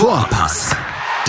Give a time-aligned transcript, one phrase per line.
[0.00, 0.74] Vorpass,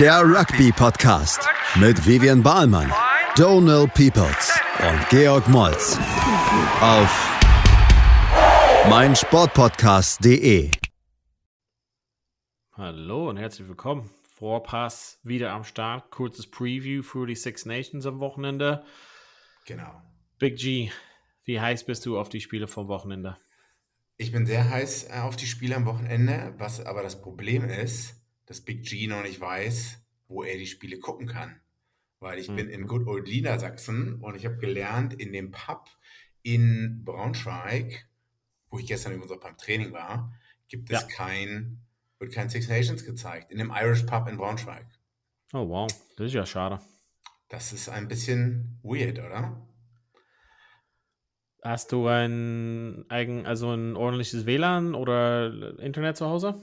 [0.00, 2.90] der Rugby-Podcast mit Vivian Bahlmann,
[3.36, 5.98] Donal Peoples und Georg Moltz
[6.80, 7.30] auf
[8.88, 10.70] meinsportpodcast.de.
[12.72, 14.08] Hallo und herzlich willkommen.
[14.22, 16.10] Vorpass wieder am Start.
[16.10, 18.86] Kurzes Preview für die Six Nations am Wochenende.
[19.66, 20.00] Genau.
[20.38, 20.90] Big G,
[21.44, 23.36] wie heiß bist du auf die Spiele vom Wochenende?
[24.16, 28.21] Ich bin sehr heiß äh, auf die Spiele am Wochenende, was aber das Problem ist,
[28.52, 29.98] dass Big G noch nicht weiß,
[30.28, 31.58] wo er die Spiele gucken kann.
[32.20, 32.86] Weil ich bin in Mhm.
[32.86, 35.88] Good Old Niedersachsen und ich habe gelernt, in dem Pub
[36.42, 38.06] in Braunschweig,
[38.68, 40.34] wo ich gestern übrigens auch beim Training war,
[40.68, 41.08] gibt es Ja.
[41.08, 41.80] kein,
[42.18, 43.50] wird kein Six Nations gezeigt.
[43.50, 44.86] In dem Irish Pub in Braunschweig.
[45.54, 46.78] Oh wow, das ist ja schade.
[47.48, 49.66] Das ist ein bisschen weird, oder?
[51.62, 56.60] Hast du ein eigen, also ein ordentliches WLAN oder Internet zu Hause?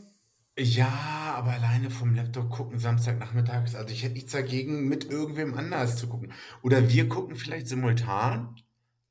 [0.60, 3.76] Ja, aber alleine vom Laptop gucken Samstagnachmittags.
[3.76, 6.34] Also ich hätte nichts dagegen, mit irgendwem anders zu gucken.
[6.62, 8.56] Oder wir gucken vielleicht simultan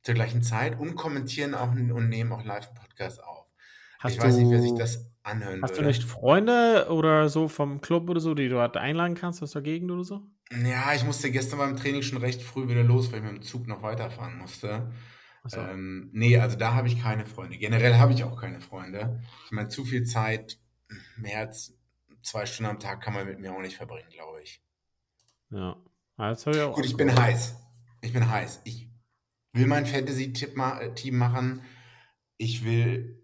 [0.03, 3.47] zur gleichen Zeit und kommentieren auch und nehmen auch live einen Podcast auf.
[3.99, 5.87] Hast ich weiß nicht, wer sich du- das anhören Hast du würde.
[5.87, 9.89] nicht Freunde oder so vom Club oder so, die du halt einladen kannst, was dagegen
[9.91, 10.21] oder so?
[10.51, 13.41] Ja, ich musste gestern beim Training schon recht früh wieder los, weil ich mit dem
[13.41, 14.91] Zug noch weiterfahren musste.
[15.45, 15.59] So.
[15.59, 17.57] Ähm, nee, also da habe ich keine Freunde.
[17.57, 19.21] Generell habe ich auch keine Freunde.
[19.45, 20.59] Ich meine, zu viel Zeit,
[21.17, 21.77] mehr als
[22.21, 24.61] zwei Stunden am Tag kann man mit mir auch nicht verbringen, glaube ich.
[25.51, 25.77] Ja.
[26.17, 27.55] Das ich auch Gut, ich bin heiß.
[28.01, 28.61] Ich bin heiß.
[28.65, 28.89] Ich
[29.53, 31.61] will mein Fantasy-Team machen.
[32.37, 33.23] Ich will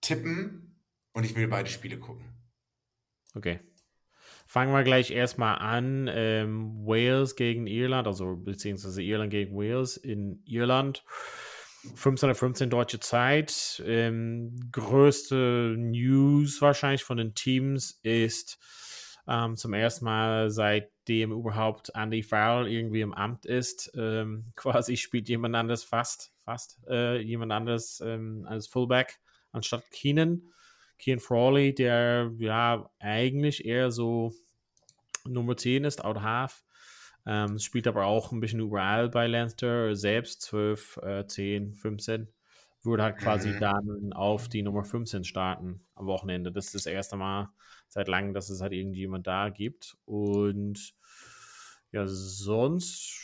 [0.00, 0.80] tippen
[1.12, 2.24] und ich will beide Spiele gucken.
[3.34, 3.60] Okay.
[4.46, 6.08] Fangen wir gleich erstmal an.
[6.12, 11.04] Ähm, Wales gegen Irland, also beziehungsweise Irland gegen Wales in Irland.
[11.96, 13.82] 15.15 deutsche Zeit.
[13.86, 18.58] Ähm, größte News wahrscheinlich von den Teams ist
[19.26, 23.92] ähm, zum ersten Mal seitdem überhaupt Andy Farrell irgendwie im Amt ist.
[23.96, 29.20] Ähm, quasi spielt jemand anderes fast, fast äh, jemand anderes ähm, als Fullback
[29.52, 30.42] anstatt Keenan.
[30.98, 34.32] Kian Frawley, der ja eigentlich eher so
[35.26, 36.63] Nummer 10 ist, out half.
[37.26, 42.28] Ähm, spielt aber auch ein bisschen überall bei Leinster, selbst 12, äh, 10, 15.
[42.82, 43.58] Würde halt quasi Mhm.
[43.58, 46.52] dann auf die Nummer 15 starten am Wochenende.
[46.52, 47.48] Das ist das erste Mal
[47.88, 49.96] seit langem, dass es halt irgendjemand da gibt.
[50.04, 50.94] Und
[51.92, 53.20] ja, sonst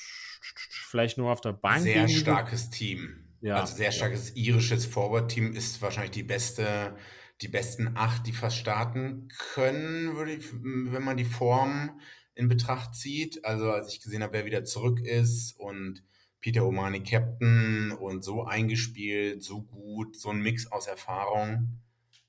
[0.88, 1.82] vielleicht nur auf der Bank.
[1.82, 3.24] Sehr starkes Team.
[3.42, 6.96] Ja, Also sehr starkes irisches Forward-Team ist wahrscheinlich die beste,
[7.40, 12.00] die besten acht, die fast starten können, würde ich, wenn man die Form
[12.34, 13.44] in Betracht zieht.
[13.44, 16.02] Also als ich gesehen habe, wer wieder zurück ist und
[16.40, 21.80] Peter Omani Captain und so eingespielt, so gut, so ein Mix aus Erfahrung.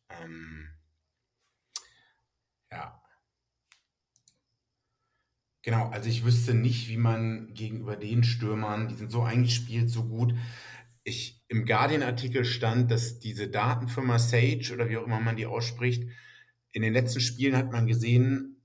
[0.10, 0.68] Ähm,
[2.72, 3.02] ja.
[5.64, 10.06] Genau, also ich wüsste nicht, wie man gegenüber den Stürmern, die sind so eingespielt, so
[10.06, 10.34] gut.
[11.04, 16.04] Ich, Im Guardian-Artikel stand, dass diese Datenfirma Sage oder wie auch immer man die ausspricht,
[16.72, 18.61] in den letzten Spielen hat man gesehen,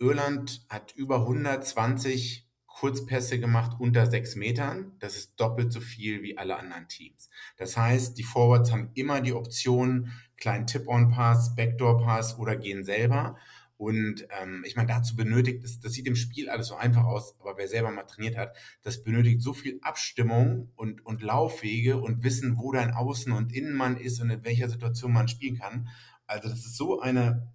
[0.00, 4.92] Irland hat über 120 Kurzpässe gemacht unter sechs Metern.
[4.98, 7.28] Das ist doppelt so viel wie alle anderen Teams.
[7.58, 13.36] Das heißt, die Forwards haben immer die Option, kleinen Tip-on-Pass, Backdoor-Pass oder gehen selber.
[13.76, 17.34] Und ähm, ich meine, dazu benötigt es, das sieht im Spiel alles so einfach aus,
[17.40, 22.22] aber wer selber mal trainiert hat, das benötigt so viel Abstimmung und, und Laufwege und
[22.22, 25.88] Wissen, wo dein Außen- und Innenmann ist und in welcher Situation man spielen kann.
[26.26, 27.50] Also das ist so eine,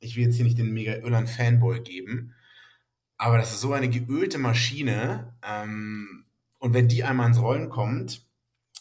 [0.00, 2.34] ich will jetzt hier nicht den mega Irland-Fanboy geben,
[3.16, 5.36] aber das ist so eine geölte Maschine.
[5.42, 6.26] Ähm,
[6.58, 8.26] und wenn die einmal ins Rollen kommt,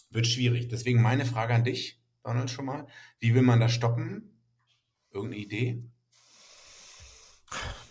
[0.09, 0.67] wird schwierig.
[0.69, 2.87] Deswegen meine Frage an dich, Donald, schon mal.
[3.19, 4.39] Wie will man das stoppen?
[5.11, 5.83] Irgendeine Idee?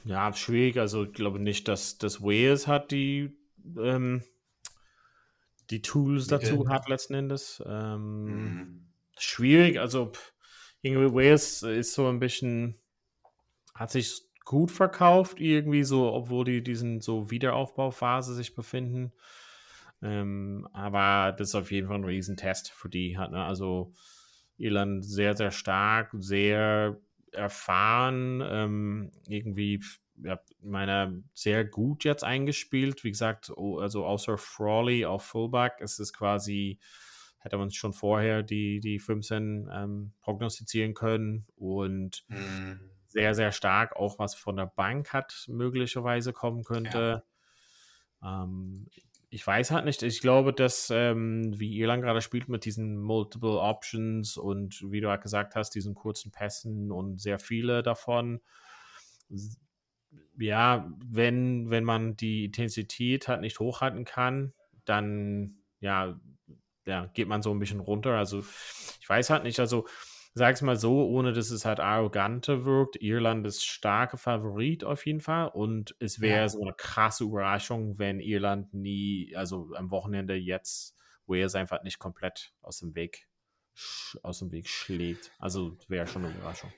[0.04, 0.78] Ja, schwierig.
[0.78, 3.36] Also ich glaube nicht, dass das Wales hat die,
[3.78, 4.22] ähm,
[5.70, 6.50] die Tools Mittel.
[6.50, 7.62] dazu hat letzten Endes.
[7.66, 8.86] Ähm, Mhm.
[9.18, 9.80] Schwierig.
[9.80, 10.12] Also
[10.82, 12.76] irgendwie Wales ist so ein bisschen,
[13.76, 19.12] hat sich gut verkauft irgendwie so, obwohl die diesen so Wiederaufbauphase sich befinden.
[20.02, 23.18] Ähm, aber das ist auf jeden Fall ein Riesentest für die.
[23.18, 23.44] Hat, ne?
[23.44, 23.92] Also
[24.56, 27.00] Irland sehr, sehr stark, sehr
[27.32, 29.82] erfahren, ähm, irgendwie,
[30.22, 33.04] ja, meine, sehr gut jetzt eingespielt.
[33.04, 36.78] Wie gesagt, also außer Frawley auf Fullback ist es quasi,
[37.38, 42.95] hätte man schon vorher die, die 15 ähm, prognostizieren können und Mhm.
[43.16, 47.24] Sehr, sehr stark, auch was von der Bank hat möglicherweise kommen könnte.
[48.22, 48.88] Ähm,
[49.30, 50.02] ich weiß halt nicht.
[50.02, 55.08] Ich glaube, dass, ähm, wie Irland gerade spielt mit diesen Multiple Options und wie du
[55.08, 58.42] halt gesagt hast, diesen kurzen Pässen und sehr viele davon,
[60.38, 64.52] ja, wenn, wenn man die Intensität halt nicht hochhalten kann,
[64.84, 66.20] dann ja,
[66.84, 68.18] ja, geht man so ein bisschen runter.
[68.18, 68.44] Also
[69.00, 69.86] ich weiß halt nicht, also
[70.36, 75.20] sag's mal so, ohne dass es halt arrogante wirkt, Irland ist starke Favorit auf jeden
[75.20, 76.48] Fall und es wäre ja.
[76.48, 80.94] so eine krasse Überraschung, wenn Irland nie, also am Wochenende jetzt
[81.26, 83.26] Wales einfach nicht komplett aus dem Weg
[84.22, 85.32] aus dem Weg schlägt.
[85.38, 86.72] Also wäre schon eine Überraschung.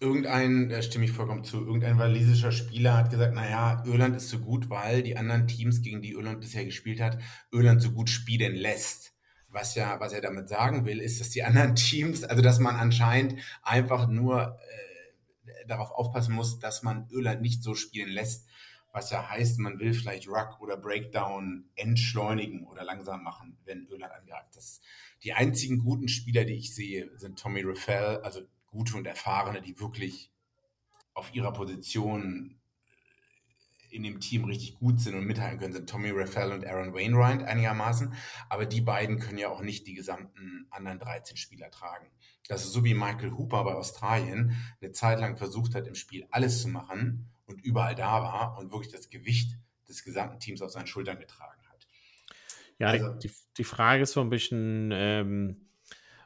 [0.00, 4.38] Irgendein, da stimme ich vollkommen zu, irgendein walisischer Spieler hat gesagt, naja, Irland ist so
[4.38, 7.18] gut, weil die anderen Teams, gegen die Irland bisher gespielt hat,
[7.52, 9.09] Irland so gut spielen lässt.
[9.50, 12.76] Was ja, was er damit sagen will, ist, dass die anderen Teams, also dass man
[12.76, 18.46] anscheinend einfach nur äh, darauf aufpassen muss, dass man Irland nicht so spielen lässt,
[18.92, 24.12] was ja heißt, man will vielleicht Ruck oder Breakdown entschleunigen oder langsam machen, wenn Irland
[24.12, 24.56] angreift.
[24.56, 24.80] Das,
[25.22, 29.78] die einzigen guten Spieler, die ich sehe, sind Tommy Raffel, also gute und erfahrene, die
[29.78, 30.30] wirklich
[31.14, 32.58] auf ihrer Position
[33.90, 37.42] in dem Team richtig gut sind und mithalten können, sind Tommy Raffel und Aaron Wainwright
[37.42, 38.14] einigermaßen.
[38.48, 42.06] Aber die beiden können ja auch nicht die gesamten anderen 13 Spieler tragen.
[42.48, 46.26] Das ist so wie Michael Hooper bei Australien eine Zeit lang versucht hat, im Spiel
[46.30, 49.56] alles zu machen und überall da war und wirklich das Gewicht
[49.88, 51.86] des gesamten Teams auf seinen Schultern getragen hat.
[52.78, 55.68] Ja, also, die, die Frage ist so ein bisschen, ähm,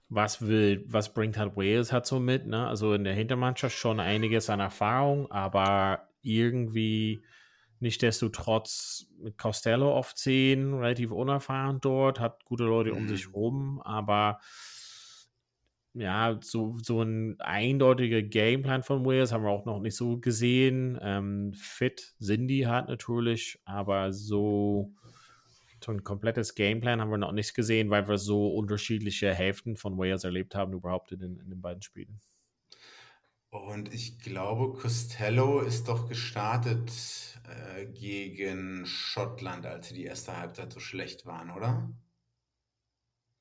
[0.09, 2.69] was will, was bringt halt Wales halt so mit, ne?
[2.69, 7.25] Also in der Hintermannschaft schon einiges an Erfahrung, aber irgendwie
[7.81, 12.99] Nichtsdestotrotz mit Costello auf 10, relativ unerfahren dort, hat gute Leute mhm.
[12.99, 13.35] um sich mhm.
[13.35, 14.39] rum, aber
[15.95, 20.99] ja, so, so ein eindeutiger Gameplan von Wales haben wir auch noch nicht so gesehen.
[21.01, 24.93] Ähm, fit sind die halt natürlich, aber so,
[25.83, 29.97] so ein komplettes Gameplan haben wir noch nicht gesehen, weil wir so unterschiedliche Hälften von
[29.97, 32.21] Wales erlebt haben, überhaupt in den, in den beiden Spielen.
[33.51, 36.91] Und ich glaube, Costello ist doch gestartet
[37.45, 41.91] äh, gegen Schottland, als sie die erste Halbzeit so schlecht waren, oder?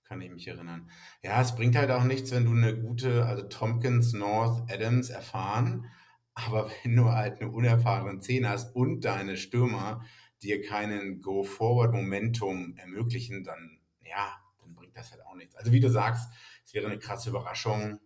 [0.03, 0.89] Kann ich mich erinnern.
[1.21, 5.89] Ja, es bringt halt auch nichts, wenn du eine gute, also Tompkins, North, Adams erfahren,
[6.33, 10.05] aber wenn du halt eine unerfahrene 10 hast und deine Stürmer
[10.41, 15.55] dir keinen Go-Forward-Momentum ermöglichen, dann ja, dann bringt das halt auch nichts.
[15.55, 16.29] Also wie du sagst,
[16.65, 17.99] es wäre eine krasse Überraschung,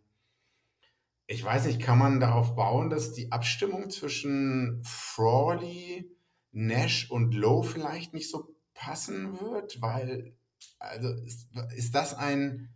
[1.28, 6.10] ich weiß nicht, kann man darauf bauen, dass die Abstimmung zwischen Frawley,
[6.52, 9.82] Nash und Lowe vielleicht nicht so passen wird?
[9.82, 10.38] Weil,
[10.80, 12.74] also ist, ist das ein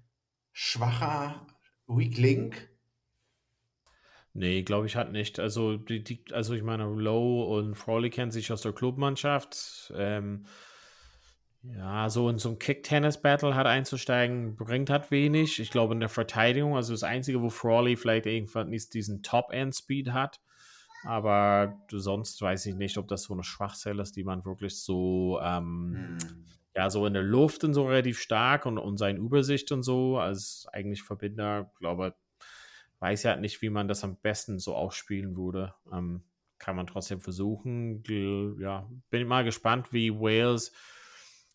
[0.51, 1.47] schwacher
[1.87, 2.69] Weak Link?
[4.33, 5.39] Nee, glaube ich halt nicht.
[5.39, 9.93] Also, die, die, also ich meine, Lowe und Frawley kennen sich aus der Clubmannschaft.
[9.95, 10.45] Ähm,
[11.63, 15.59] ja, so in so ein Kick-Tennis-Battle hat einzusteigen, bringt halt wenig.
[15.59, 20.11] Ich glaube, in der Verteidigung, also das Einzige, wo Frawley vielleicht irgendwann nicht diesen Top-End-Speed
[20.11, 20.41] hat.
[21.03, 25.39] Aber sonst weiß ich nicht, ob das so eine Schwachstelle ist, die man wirklich so,
[25.41, 26.45] ähm, hm.
[26.75, 30.17] ja, so in der Luft und so relativ stark und, und seine Übersicht und so,
[30.17, 32.15] als eigentlich Verbinder, glaube
[33.01, 35.73] weiß ja nicht, wie man das am besten so ausspielen würde.
[35.91, 36.23] Ähm,
[36.59, 38.03] kann man trotzdem versuchen.
[38.59, 40.71] Ja, bin mal gespannt, wie Wales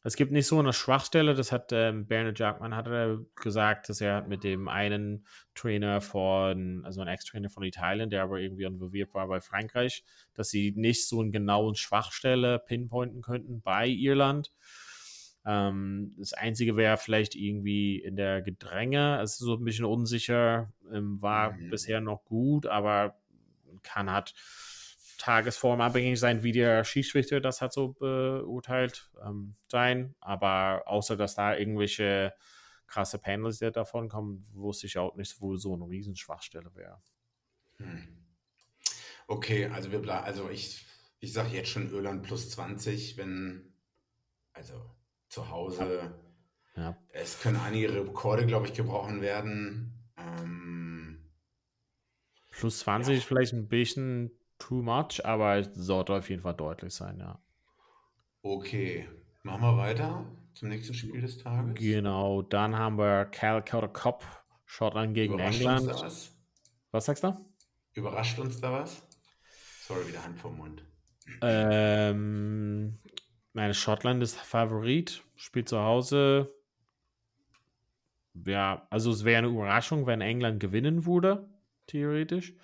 [0.03, 4.01] es gibt nicht so eine Schwachstelle, das hat ähm, Bernard Jackman hat er gesagt, dass
[4.01, 9.15] er mit dem einen Trainer von, also ein Ex-Trainer von Italien, der aber irgendwie involviert
[9.15, 10.05] war bei Frankreich,
[10.35, 14.53] dass sie nicht so eine genauen Schwachstelle pinpointen könnten bei Irland.
[15.45, 20.73] Ähm, das Einzige wäre vielleicht irgendwie in der Gedränge, es ist so ein bisschen unsicher,
[20.93, 21.71] ähm, war mhm.
[21.71, 23.17] bisher noch gut, aber
[23.83, 24.35] kann hat
[25.17, 30.15] Tagesform abhängig sein, wie der Schiedsrichter das hat so beurteilt ähm, sein.
[30.21, 32.35] Aber außer dass da irgendwelche
[32.87, 37.01] krasse Panels davon kommen, wusste ich auch nicht, wo so eine Riesenschwachstelle wäre.
[37.79, 38.07] Hm.
[39.27, 40.87] Okay, also wir bleiben, also ich,
[41.19, 43.73] ich sage jetzt schon Irland plus 20, wenn,
[44.53, 44.75] also
[45.29, 46.15] zu Hause,
[46.77, 46.83] ja.
[46.83, 46.97] Ja.
[47.09, 49.93] es können einige Rekorde, glaube ich, gebrochen werden.
[50.17, 51.19] Ähm,
[52.53, 53.19] plus 20 ja.
[53.19, 57.39] ist vielleicht ein bisschen too much, aber es sollte auf jeden Fall deutlich sein, ja.
[58.43, 59.09] Okay,
[59.43, 61.75] machen wir weiter zum nächsten Spiel des Tages.
[61.75, 64.25] Genau, dann haben wir Calcutta Cup,
[64.65, 65.89] Schottland gegen Überrascht England.
[65.89, 66.37] Uns da was?
[66.93, 67.47] was sagst du?
[67.95, 69.07] Überrascht uns da was?
[69.87, 70.83] Sorry, wieder Hand vom Mund.
[71.43, 72.99] Ähm,
[73.53, 76.53] meine Schottland ist Favorit, spielt zu Hause.
[78.45, 81.49] Ja, also es wäre eine Überraschung, wenn England gewinnen würde,
[81.87, 82.55] theoretisch.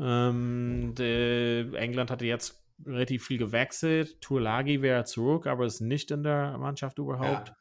[0.00, 4.20] Ähm, England hatte jetzt relativ viel gewechselt.
[4.20, 7.54] Turlagi wäre zurück, aber ist nicht in der Mannschaft überhaupt.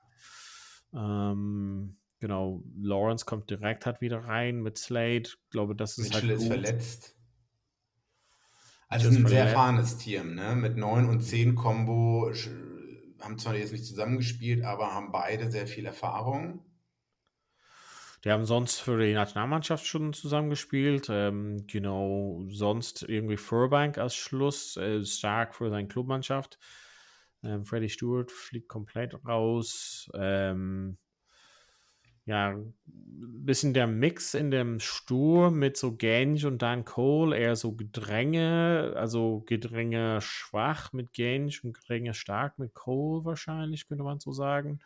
[0.93, 1.31] Ja.
[1.31, 5.23] Ähm, genau, Lawrence kommt direkt halt wieder rein mit Slade.
[5.23, 6.39] Ich glaube, das ist Mitchell halt.
[6.39, 7.15] Mitchell ist verletzt.
[8.87, 10.55] Also ein sehr erfahrenes Team, ne?
[10.55, 12.31] Mit 9 und 10 Combo
[13.19, 16.65] haben zwar jetzt nicht zusammengespielt, aber haben beide sehr viel Erfahrung.
[18.23, 21.07] Die haben sonst für die Nationalmannschaft schon zusammengespielt.
[21.09, 26.59] Ähm, genau, sonst irgendwie Furbank als Schluss, äh, stark für seine Clubmannschaft.
[27.43, 30.09] Ähm, Freddy Stewart fliegt komplett raus.
[30.13, 30.97] Ähm,
[32.25, 37.55] ja, ein bisschen der Mix in dem Sturm mit so Genge und Dan Cole, eher
[37.55, 44.19] so Gedränge, also Gedränge schwach mit Genge und Gedränge stark mit Cole wahrscheinlich, könnte man
[44.19, 44.79] so sagen.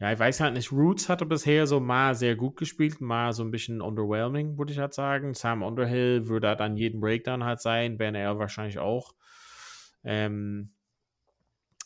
[0.00, 3.42] Ja, ich weiß halt nicht, Roots hatte bisher so mal sehr gut gespielt, mal so
[3.42, 5.34] ein bisschen underwhelming, würde ich halt sagen.
[5.34, 9.14] Sam Underhill würde halt an jedem Breakdown halt sein, Ben L wahrscheinlich auch.
[10.04, 10.70] Ähm,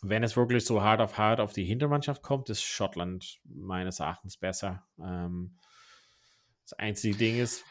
[0.03, 4.37] wenn es wirklich so hart auf hart auf die Hintermannschaft kommt, ist Schottland meines Erachtens
[4.37, 4.85] besser.
[5.01, 5.57] Ähm,
[6.65, 7.65] das einzige Ding ist,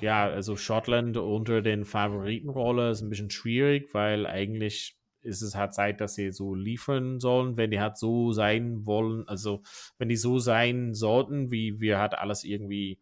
[0.00, 5.74] ja, also Schottland unter den Favoritenrolle ist ein bisschen schwierig, weil eigentlich ist es halt
[5.74, 9.62] Zeit, dass sie so liefern sollen, wenn die halt so sein wollen, also
[9.98, 12.98] wenn die so sein sollten, wie wir halt alles irgendwie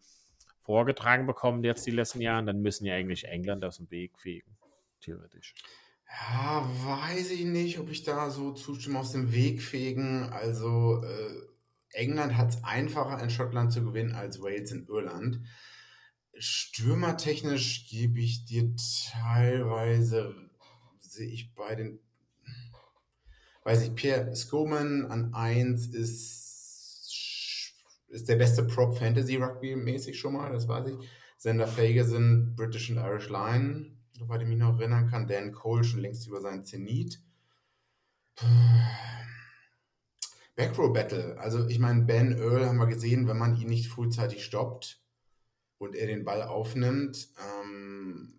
[0.61, 4.57] vorgetragen bekommen jetzt die letzten Jahre, dann müssen ja eigentlich England aus dem Weg fegen,
[5.01, 5.55] theoretisch.
[6.09, 10.25] Ja, weiß ich nicht, ob ich da so zustimme aus dem Weg fegen.
[10.25, 11.53] Also äh,
[11.93, 15.41] England hat es einfacher in Schottland zu gewinnen als Wales in Irland.
[16.37, 18.75] Stürmertechnisch gebe ich dir
[19.11, 20.35] teilweise,
[20.99, 22.01] sehe ich bei den,
[23.65, 27.75] weiß ich, Pierre Skoman an 1 ist,
[28.09, 31.09] ist der beste Prop Fantasy Rugby mäßig schon mal, das weiß ich.
[31.39, 33.93] Sender sind British and Irish Line
[34.23, 35.27] soweit ich mich noch erinnern kann.
[35.27, 37.21] Dan Cole schon längst über seinen Zenit.
[40.57, 41.39] Backrow Battle.
[41.39, 45.01] Also ich meine, Ben Earl haben wir gesehen, wenn man ihn nicht frühzeitig stoppt
[45.79, 47.29] und er den Ball aufnimmt,
[47.65, 48.35] ähm,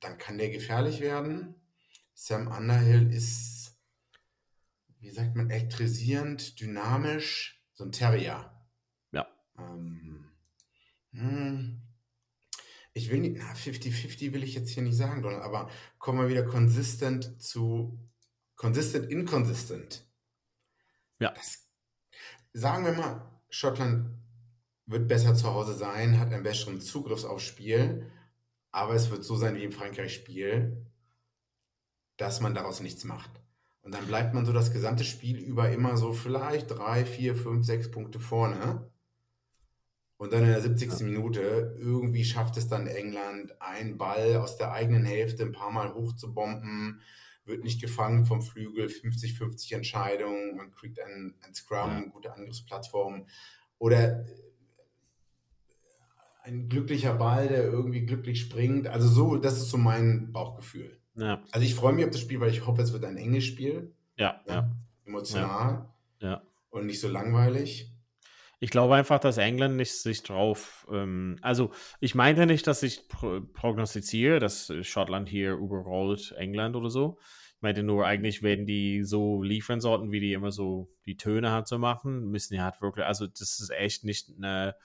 [0.00, 1.54] dann kann der gefährlich werden.
[2.14, 3.59] Sam Underhill ist,
[5.00, 8.52] wie sagt man, elektrisierend, dynamisch, so ein Terrier.
[9.12, 9.26] Ja.
[9.58, 10.30] Ähm,
[11.12, 11.82] hm,
[12.92, 16.28] ich will nicht, na, 50-50 will ich jetzt hier nicht sagen, Donald, aber kommen wir
[16.28, 17.98] wieder konsistent zu
[18.56, 20.06] consistent, inconsistent.
[21.18, 21.32] Ja.
[21.32, 21.66] Das,
[22.52, 24.18] sagen wir mal, Schottland
[24.86, 28.10] wird besser zu Hause sein, hat einen besseren Zugriff aufs Spiel,
[28.70, 30.86] aber es wird so sein wie im Frankreich-Spiel,
[32.16, 33.30] dass man daraus nichts macht.
[33.82, 37.64] Und dann bleibt man so das gesamte Spiel über immer so vielleicht drei, vier, fünf,
[37.64, 38.90] sechs Punkte vorne.
[40.18, 41.00] Und dann in der 70.
[41.00, 41.06] Ja.
[41.06, 45.94] Minute irgendwie schafft es dann England, einen Ball aus der eigenen Hälfte ein paar Mal
[45.94, 47.00] hochzubomben,
[47.46, 52.04] wird nicht gefangen vom Flügel, 50-50 Entscheidung, man kriegt einen, einen Scrum, ja.
[52.10, 53.26] gute Angriffsplattform.
[53.78, 54.34] Oder äh,
[56.42, 58.88] ein glücklicher Ball, der irgendwie glücklich springt.
[58.88, 60.99] Also so, das ist so mein Bauchgefühl.
[61.14, 61.42] Ja.
[61.52, 63.94] Also ich freue mich auf das Spiel, weil ich hoffe, es wird ein enges Spiel.
[64.16, 64.70] Ja, ja.
[65.04, 65.88] Emotional.
[66.20, 66.42] Ja.
[66.70, 67.90] Und nicht so langweilig.
[68.62, 70.86] Ich glaube einfach, dass England nicht sich drauf.
[70.92, 76.90] Ähm, also, ich meinte nicht, dass ich pro prognostiziere, dass Schottland hier überrollt England oder
[76.90, 77.18] so.
[77.56, 81.52] Ich meinte nur, eigentlich, wenn die so liefern sollten, wie die immer so die Töne
[81.52, 83.06] hat zu machen, müssen die halt wirklich.
[83.06, 84.76] Also, das ist echt nicht eine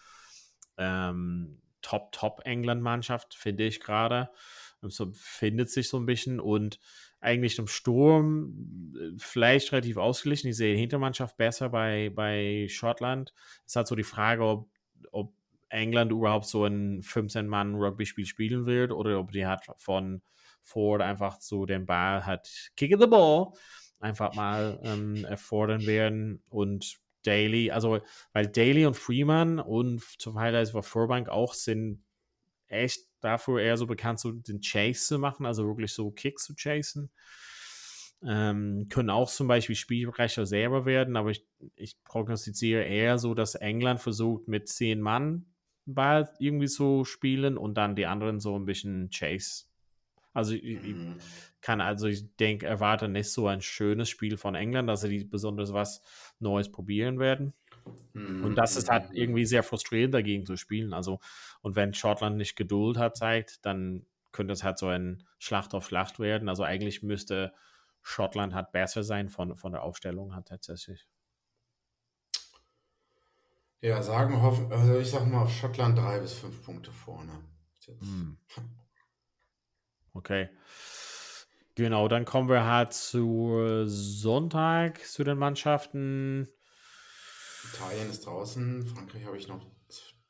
[0.78, 4.30] ähm, Top-Top-England-Mannschaft, finde ich gerade.
[4.82, 6.80] So findet sich so ein bisschen und
[7.20, 10.50] eigentlich im Sturm äh, vielleicht relativ ausgeglichen.
[10.50, 13.34] Ich sehe die Hintermannschaft besser bei, bei Schottland.
[13.66, 14.70] Es ist halt so die Frage, ob,
[15.12, 15.34] ob
[15.70, 20.22] England überhaupt so ein 15-Mann-Rugby-Spiel spielen wird oder ob die halt von
[20.62, 23.54] Ford einfach so den Ball hat, kick the ball,
[24.00, 28.02] einfach mal ähm, erfordern werden und Daly, also
[28.34, 32.04] weil Daly und Freeman und zum Highlights war Furbank auch sind
[32.68, 36.56] echt dafür eher so bekannt, so den Chase zu machen, also wirklich so Kicks zu
[36.56, 37.10] chasen.
[38.24, 43.56] Ähm, können auch zum Beispiel Spielbrecher selber werden, aber ich, ich prognostiziere eher so, dass
[43.56, 45.46] England versucht mit zehn Mann
[45.86, 49.66] Ball irgendwie so spielen und dann die anderen so ein bisschen Chase.
[50.34, 51.16] Also ich, mhm.
[51.62, 55.72] kann also ich denke, erwarte nicht so ein schönes Spiel von England, dass sie besonders
[55.72, 56.02] was
[56.40, 57.54] Neues probieren werden.
[58.14, 59.16] Und das ist halt mhm.
[59.16, 60.94] irgendwie sehr frustrierend dagegen zu spielen.
[60.94, 61.20] Also,
[61.62, 65.88] und wenn Schottland nicht Geduld hat, zeigt, dann könnte es halt so ein Schlacht auf
[65.88, 66.50] Schlacht werden.
[66.50, 67.54] Also eigentlich müsste
[68.02, 71.08] Schottland halt besser sein von, von der Aufstellung halt tatsächlich.
[73.82, 77.32] Ja, sagen hoffen, also ich sag mal Schottland drei bis fünf Punkte vorne.
[78.00, 78.38] Hm.
[80.14, 80.50] Okay.
[81.76, 86.48] Genau, dann kommen wir halt zu Sonntag, zu den Mannschaften.
[87.74, 89.66] Italien ist draußen, Frankreich habe ich noch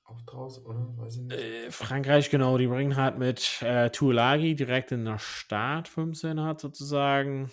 [0.05, 0.87] auch draus, oder?
[0.97, 1.37] Weiß ich nicht.
[1.37, 6.61] Äh, Frankreich, genau, die bringen halt mit äh, Tuolagi direkt in der Start 15 hat
[6.61, 7.51] sozusagen.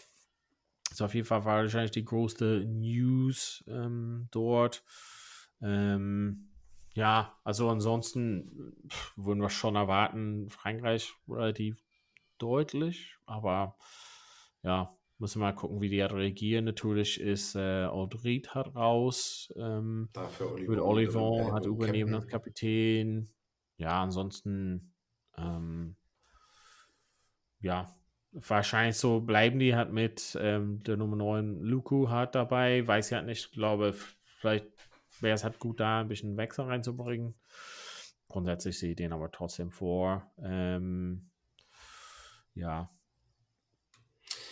[0.91, 4.85] Ist auf jeden Fall wahrscheinlich die größte News ähm, dort.
[5.62, 6.51] Ähm,
[6.95, 11.83] ja, also ansonsten pff, würden wir schon erwarten, Frankreich relativ
[12.37, 13.77] deutlich, aber
[14.62, 16.64] ja, müssen wir mal gucken, wie die reagieren.
[16.64, 22.26] Natürlich ist äh, Audrit hat raus, ähm, Dafür mit Oliver, Olivon hat übernehmen als.
[22.26, 23.31] Kapitän.
[23.76, 24.93] Ja, ansonsten,
[25.38, 25.95] ähm,
[27.61, 27.95] ja,
[28.33, 32.85] wahrscheinlich so bleiben die halt mit ähm, der Nummer 9 Luku hat dabei.
[32.85, 33.95] Weiß ich halt nicht, Ich glaube,
[34.41, 34.67] vielleicht
[35.21, 37.37] wäre es halt gut, da ein bisschen Wechsel reinzubringen.
[38.26, 40.33] Grundsätzlich sehe ich den aber trotzdem vor.
[40.43, 41.31] Ähm,
[42.55, 42.91] ja.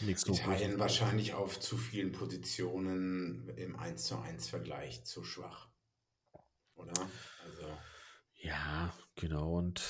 [0.00, 5.68] Nichts Italien wahrscheinlich auf zu vielen Positionen im 1 zu 1 Vergleich zu schwach.
[6.74, 6.92] Oder?
[7.44, 7.66] Also,
[8.36, 9.58] Ja, genau.
[9.58, 9.82] Und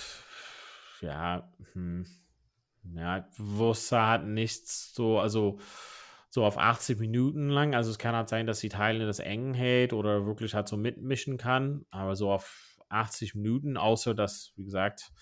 [1.00, 2.07] ja, hm,
[2.95, 5.59] ja, Wurster hat nichts so, also
[6.31, 7.75] so auf 80 Minuten lang.
[7.75, 11.38] Also es kann halt sein, dass Italien das eng hält oder wirklich halt so mitmischen
[11.38, 11.87] kann.
[11.90, 15.12] Aber so auf 80 Minuten, außer dass, wie gesagt,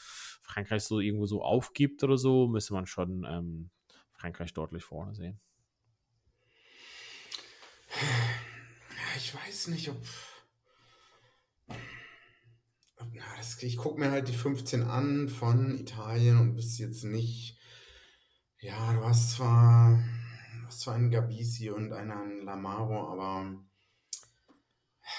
[0.42, 3.70] Frankreich so irgendwo so aufgibt oder so, müsste man schon ähm,
[4.18, 5.40] Frankreich deutlich vorne sehen.
[9.16, 9.96] ich weiß nicht, ob.
[11.68, 17.58] na, das, ich gucke mir halt die 15 an von Italien und wüsste jetzt nicht.
[18.60, 20.02] Ja, du hast zwar,
[20.60, 23.54] du hast zwar einen Gabisi und einen Lamaro, aber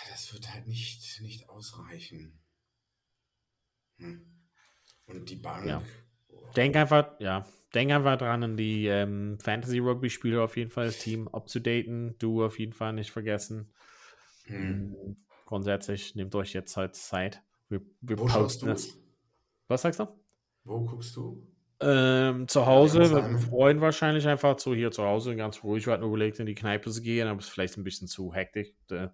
[0.10, 2.38] das wird halt nicht, nicht ausreichen.
[3.98, 4.46] Hm.
[5.06, 5.66] Und die Bank.
[5.66, 5.82] Ja.
[6.54, 11.28] Denk einfach, ja, denk einfach dran, an die ähm, Fantasy-Rugby-Spieler auf jeden Fall, das Team
[11.28, 12.16] abzudaten.
[12.20, 13.72] Du auf jeden Fall nicht vergessen.
[14.46, 14.90] Hm.
[14.90, 15.18] Mhm.
[15.46, 17.42] Grundsätzlich nehmt euch jetzt halt Zeit.
[17.70, 18.70] Wir, wir Wo schaust du?
[18.70, 18.98] es.
[19.68, 20.08] Was sagst du?
[20.64, 21.48] Wo guckst du?
[21.82, 23.40] Ähm, zu Hause, mit heim.
[23.40, 25.84] Freunden wahrscheinlich einfach so hier zu Hause, ganz ruhig.
[25.84, 28.08] Ich hatte nur überlegt, in die Kneipe zu gehen, aber es ist vielleicht ein bisschen
[28.08, 28.74] zu hektisch.
[28.88, 29.14] Da,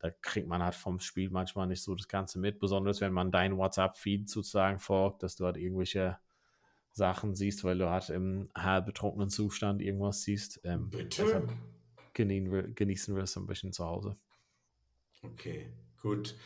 [0.00, 3.30] da kriegt man halt vom Spiel manchmal nicht so das Ganze mit, besonders wenn man
[3.30, 6.18] dein WhatsApp-Feed sozusagen folgt, dass du halt irgendwelche
[6.94, 10.60] Sachen siehst, weil du halt im halb betrunkenen Zustand irgendwas siehst.
[10.64, 11.46] Ähm, Bitte?
[12.16, 14.16] wir, genießen wir es ein bisschen zu Hause.
[15.22, 15.66] Okay,
[16.00, 16.36] gut.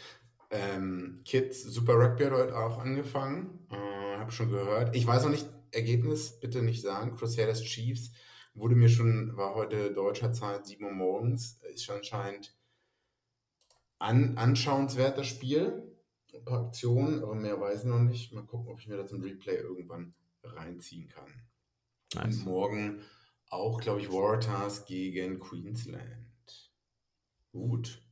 [0.50, 3.66] Ähm, Kids, Super Rugby hat heute auch angefangen.
[3.70, 4.96] Äh, habe schon gehört.
[4.96, 7.14] Ich weiß noch nicht, Ergebnis bitte nicht sagen.
[7.14, 8.12] Crusaders Chiefs
[8.54, 11.60] wurde mir schon, war heute deutscher Zeit 7 Uhr morgens.
[11.74, 12.56] Ist schon anscheinend
[13.98, 15.94] an, anschauenswert das Spiel.
[16.32, 18.32] Ein paar Aktionen, aber mehr weiß ich noch nicht.
[18.32, 21.48] Mal gucken, ob ich mir das im Replay irgendwann reinziehen kann.
[22.14, 22.38] Nice.
[22.38, 23.02] Und morgen
[23.50, 26.72] auch, glaube ich, Waratahs gegen Queensland.
[27.52, 28.02] Gut.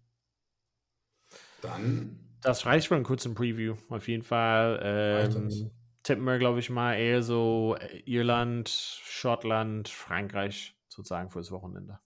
[1.62, 3.76] Dann Das reicht für einen kurzen Preview.
[3.88, 5.70] Auf jeden Fall ähm,
[6.02, 11.98] tippen wir, glaube ich, mal eher so Irland, Schottland, Frankreich sozusagen fürs Wochenende.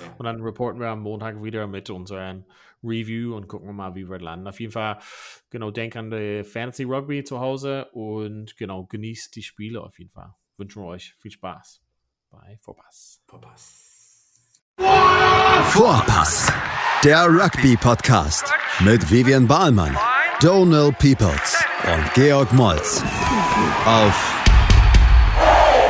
[0.00, 0.14] Ja.
[0.18, 2.44] Und dann reporten wir am Montag wieder mit unserem
[2.82, 4.48] Review und gucken wir mal, wie wir landen.
[4.48, 4.98] Auf jeden Fall,
[5.50, 10.10] genau, denk an die Fantasy Rugby zu Hause und genau, genießt die Spiele auf jeden
[10.10, 10.34] Fall.
[10.56, 11.82] Wünschen wir euch viel Spaß
[12.30, 13.22] bei Vorpass.
[13.26, 13.90] Papas.
[15.72, 16.52] Vorpass,
[17.04, 19.96] der Rugby-Podcast mit Vivian Bahlmann,
[20.40, 23.02] Donal Peoples und Georg Moltz
[23.84, 24.36] auf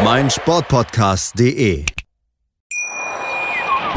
[0.02, 1.99] meinsportpodcast.de.